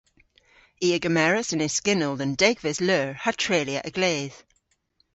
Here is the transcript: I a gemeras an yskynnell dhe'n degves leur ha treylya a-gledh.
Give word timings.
I 0.85 0.87
a 0.97 0.99
gemeras 1.03 1.49
an 1.53 1.65
yskynnell 1.67 2.17
dhe'n 2.19 2.33
degves 2.41 2.79
leur 2.87 3.09
ha 3.23 3.31
treylya 3.41 3.79
a-gledh. 3.89 4.37